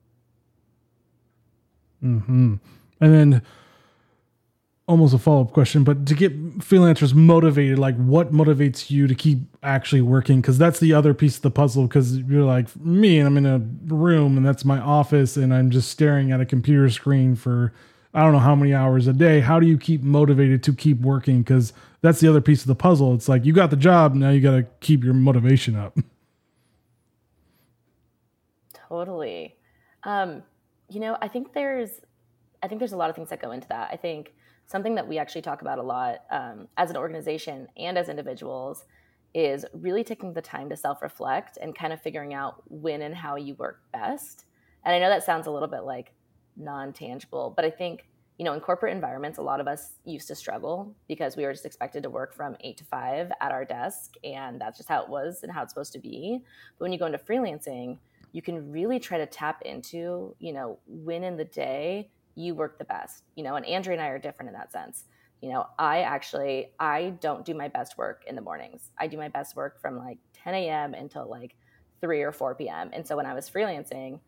[2.03, 2.55] Mm-hmm.
[3.01, 3.43] And then
[4.89, 9.39] almost a follow-up question but to get freelancers motivated like what motivates you to keep
[9.63, 10.41] actually working?
[10.41, 13.47] Because that's the other piece of the puzzle because you're like me and i'm in
[13.47, 13.59] a
[13.95, 17.73] room and that's my office and i'm just staring at a computer screen for
[18.13, 19.41] i don't know how many hours a day.
[19.41, 21.43] How do you keep motivated to keep working?
[21.43, 23.15] Because that's the other piece of the puzzle.
[23.15, 25.97] It's like you got the job now you got to keep your motivation up.
[28.89, 29.55] Totally.
[30.03, 30.43] Um
[30.89, 31.91] you know i think there's
[32.63, 33.91] i think there's a lot of things that go into that.
[33.93, 34.35] I think
[34.73, 38.85] something that we actually talk about a lot um, as an organization and as individuals
[39.35, 43.15] is really taking the time to self reflect and kind of figuring out when and
[43.15, 44.47] how you work best.
[44.85, 46.13] And I know that sounds a little bit like
[46.57, 48.09] non tangible, but I think,
[48.39, 51.53] you know, in corporate environments, a lot of us used to struggle because we were
[51.53, 54.15] just expected to work from eight to five at our desk.
[54.25, 56.41] And that's just how it was and how it's supposed to be.
[56.79, 57.99] But when you go into freelancing,
[58.33, 62.79] you can really try to tap into, you know, when in the day you work
[62.79, 65.05] the best you know and andrea and i are different in that sense.
[65.41, 68.91] You know i actually i don't do my best work in the mornings.
[68.99, 71.57] I do my best work from like 10 a.m until like
[72.01, 74.21] 3 or 4 p.m and so when i was freelancing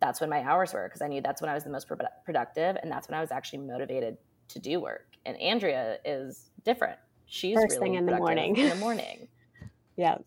[0.00, 1.96] that's when my hours were because i knew that's when i was the most pro-
[2.24, 4.16] productive and that's when i was actually motivated
[4.48, 5.06] to do work.
[5.26, 6.98] And andrea is different.
[7.26, 8.56] She's First really thing in the morning.
[8.56, 9.28] in the morning.
[9.96, 10.18] Yeah.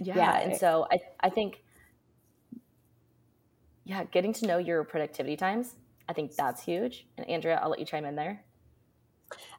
[0.00, 1.62] Yeah, yeah and so i i think
[3.84, 5.74] yeah, getting to know your productivity times.
[6.08, 7.06] I think that's huge.
[7.16, 8.44] And Andrea, I'll let you chime in there.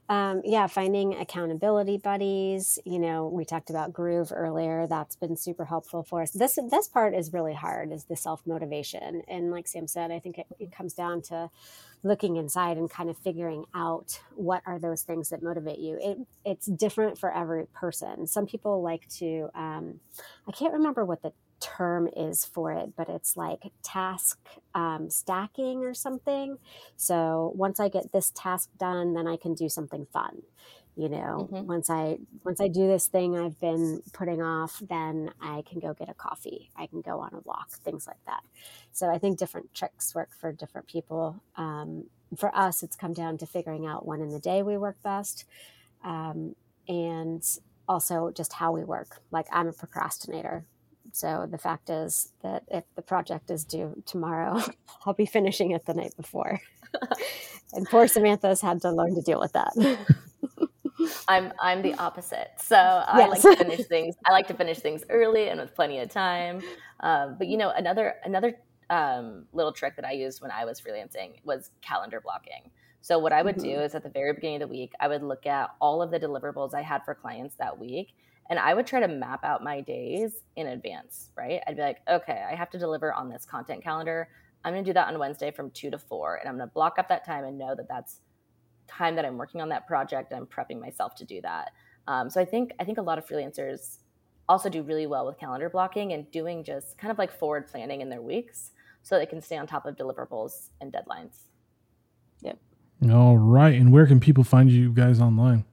[0.10, 2.78] Um, yeah, finding accountability buddies.
[2.86, 4.86] You know, we talked about Groove earlier.
[4.86, 6.32] That's been super helpful for us.
[6.32, 9.22] This this part is really hard, is the self motivation.
[9.30, 11.50] And like Sam said, I think it, it comes down to
[12.04, 15.98] looking inside and kind of figuring out what are those things that motivate you.
[16.02, 18.28] It, it's different for every person.
[18.28, 19.50] Some people like to.
[19.56, 20.02] Um,
[20.48, 21.32] I can't remember what the
[21.64, 24.38] term is for it, but it's like task
[24.76, 26.58] um, stacking or something.
[26.98, 30.42] So once I get this task done, then I can do something fun.
[30.96, 31.66] You know, mm-hmm.
[31.66, 35.94] once I once I do this thing I've been putting off, then I can go
[35.96, 36.70] get a coffee.
[36.76, 38.44] I can go on a walk, things like that.
[38.92, 41.42] So I think different tricks work for different people.
[41.56, 42.06] Um,
[42.38, 45.46] for us, it's come down to figuring out when in the day we work best,
[46.04, 46.56] um,
[46.88, 47.44] and
[47.88, 49.22] also just how we work.
[49.32, 50.66] Like I'm a procrastinator.
[51.14, 54.60] So the fact is that if the project is due tomorrow,
[55.06, 56.60] I'll be finishing it the night before.
[57.74, 59.74] and poor Samantha's had to learn to deal with that.
[61.28, 62.52] I'm I'm the opposite.
[62.58, 63.44] So I yes.
[63.44, 64.16] like to finish things.
[64.26, 66.62] I like to finish things early and with plenty of time.
[67.02, 68.56] Um, but you know, another another
[68.90, 72.72] um, little trick that I used when I was freelancing was calendar blocking.
[73.02, 73.70] So what I would mm-hmm.
[73.70, 76.10] do is at the very beginning of the week, I would look at all of
[76.10, 78.16] the deliverables I had for clients that week
[78.50, 81.62] and I would try to map out my days in advance, right?
[81.66, 84.28] I'd be like, okay, I have to deliver on this content calendar.
[84.64, 86.36] I'm going to do that on Wednesday from two to four.
[86.36, 88.20] And I'm going to block up that time and know that that's
[88.88, 91.72] time that I'm working on that project and I'm prepping myself to do that.
[92.08, 94.00] Um, so I think, I think a lot of freelancers
[94.50, 98.02] also do really well with calendar blocking and doing just kind of like forward planning
[98.02, 98.72] in their weeks
[99.02, 101.38] so they can stay on top of deliverables and deadlines.
[102.42, 102.60] Yep.
[103.10, 103.74] All right.
[103.74, 105.66] And where can people find you guys online?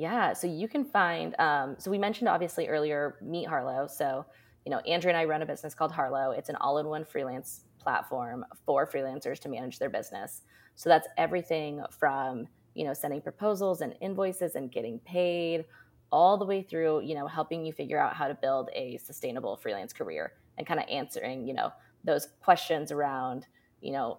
[0.00, 1.38] Yeah, so you can find.
[1.38, 3.86] Um, so we mentioned obviously earlier Meet Harlow.
[3.86, 4.24] So
[4.64, 6.30] you know, Andrea and I run a business called Harlow.
[6.30, 10.40] It's an all-in-one freelance platform for freelancers to manage their business.
[10.74, 15.66] So that's everything from you know sending proposals and invoices and getting paid,
[16.10, 19.54] all the way through you know helping you figure out how to build a sustainable
[19.58, 21.70] freelance career and kind of answering you know
[22.04, 23.46] those questions around
[23.82, 24.16] you know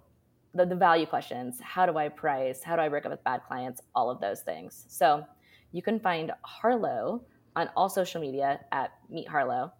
[0.53, 3.41] the, the value questions how do i price how do i work up with bad
[3.47, 5.25] clients all of those things so
[5.71, 7.23] you can find Harlow
[7.55, 9.73] on all social media at Meet Harlow.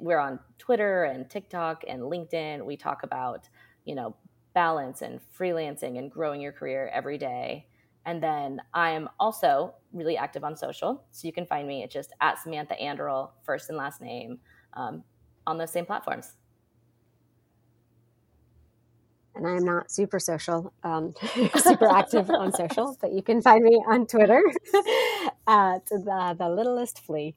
[0.00, 2.64] we're on Twitter and TikTok and LinkedIn.
[2.64, 3.48] We talk about,
[3.84, 4.16] you know,
[4.54, 7.66] balance and freelancing and growing your career every day.
[8.06, 11.04] And then I'm also really active on social.
[11.10, 14.38] So you can find me at just at Samantha Anderl, first and last name,
[14.74, 15.04] um,
[15.46, 16.32] on those same platforms
[19.34, 21.14] and I'm not super social, um,
[21.56, 24.42] super active on social, but you can find me on Twitter
[25.46, 27.34] Uh, at the, the littlest flea.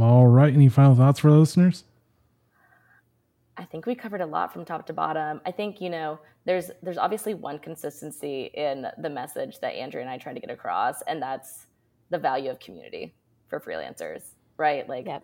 [0.00, 0.52] All right.
[0.52, 1.84] Any final thoughts for listeners?
[3.56, 5.40] I think we covered a lot from top to bottom.
[5.46, 10.10] I think you know there's there's obviously one consistency in the message that Andrea and
[10.10, 11.66] I try to get across, and that's
[12.10, 13.14] the value of community
[13.48, 14.22] for freelancers,
[14.56, 14.88] right?
[14.88, 15.22] Like yep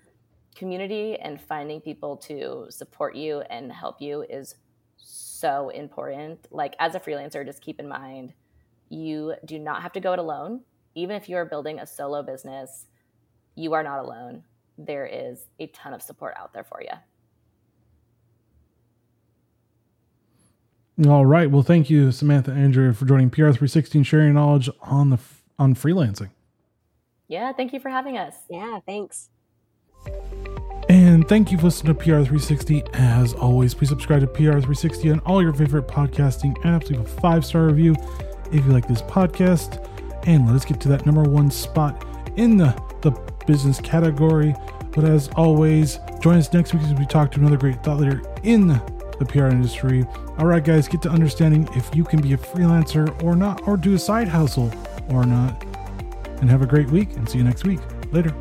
[0.54, 4.56] community and finding people to support you and help you is
[4.96, 6.46] so important.
[6.50, 8.32] Like as a freelancer, just keep in mind
[8.90, 10.60] you do not have to go it alone.
[10.94, 12.86] Even if you are building a solo business,
[13.54, 14.42] you are not alone.
[14.76, 16.90] There is a ton of support out there for you.
[21.08, 21.50] All right.
[21.50, 25.18] Well, thank you, Samantha Andrea, for joining PR360 and sharing knowledge on the
[25.58, 26.30] on freelancing.
[27.28, 28.34] Yeah, thank you for having us.
[28.50, 29.30] Yeah, thanks.
[30.88, 32.88] And thank you for listening to PR360.
[32.94, 36.90] As always, please subscribe to PR360 on all your favorite podcasting apps.
[36.90, 37.94] Leave a five star review
[38.52, 39.86] if you like this podcast.
[40.26, 42.04] And let us get to that number one spot
[42.36, 43.12] in the, the
[43.46, 44.54] business category.
[44.92, 48.22] But as always, join us next week as we talk to another great thought leader
[48.42, 50.04] in the PR industry.
[50.38, 53.76] All right, guys, get to understanding if you can be a freelancer or not, or
[53.76, 54.72] do a side hustle
[55.08, 55.62] or not.
[56.40, 57.80] And have a great week and see you next week.
[58.12, 58.34] Later.